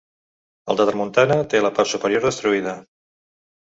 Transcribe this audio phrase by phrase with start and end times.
[0.73, 2.79] El de tramuntana té la part superior destruïda.